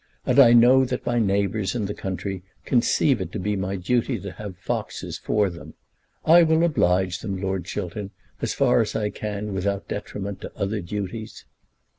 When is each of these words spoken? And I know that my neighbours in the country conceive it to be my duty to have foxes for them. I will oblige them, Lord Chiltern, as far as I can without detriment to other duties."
And 0.25 0.39
I 0.39 0.51
know 0.53 0.83
that 0.83 1.05
my 1.05 1.19
neighbours 1.19 1.75
in 1.75 1.85
the 1.85 1.93
country 1.93 2.41
conceive 2.65 3.21
it 3.21 3.31
to 3.33 3.39
be 3.39 3.55
my 3.55 3.75
duty 3.75 4.19
to 4.21 4.31
have 4.31 4.57
foxes 4.57 5.19
for 5.19 5.47
them. 5.47 5.75
I 6.25 6.41
will 6.41 6.63
oblige 6.63 7.19
them, 7.19 7.39
Lord 7.39 7.65
Chiltern, 7.65 8.09
as 8.41 8.55
far 8.55 8.81
as 8.81 8.95
I 8.95 9.11
can 9.11 9.53
without 9.53 9.87
detriment 9.87 10.41
to 10.41 10.51
other 10.57 10.81
duties." 10.81 11.45